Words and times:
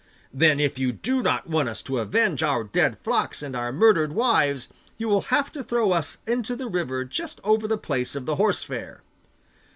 'Then 0.33 0.59
if 0.59 0.79
you 0.79 0.91
do 0.91 1.21
not 1.21 1.47
want 1.47 1.69
us 1.69 1.83
to 1.83 1.99
avenge 1.99 2.41
our 2.41 2.63
dead 2.63 2.97
flocks 3.03 3.43
and 3.43 3.55
our 3.55 3.71
murdered 3.71 4.13
wives, 4.13 4.67
you 4.97 5.07
will 5.07 5.21
have 5.29 5.51
to 5.51 5.63
throw 5.63 5.91
us 5.91 6.23
into 6.25 6.55
the 6.55 6.67
river 6.67 7.05
just 7.05 7.39
over 7.43 7.67
the 7.67 7.77
place 7.77 8.15
of 8.15 8.25
the 8.25 8.37
horse 8.37 8.63
fair. 8.63 9.03